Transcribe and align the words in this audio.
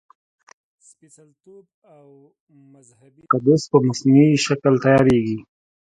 سپېڅلتوب 0.87 1.65
او 1.97 2.07
مذهبي 2.73 3.21
تقدس 3.25 3.61
په 3.71 3.77
مصنوعي 3.87 4.31
شکل 4.45 4.73
تیارېږي. 4.85 5.37